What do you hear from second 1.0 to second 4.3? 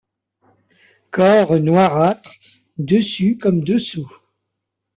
Corps noirâtre, dessus comme dessous.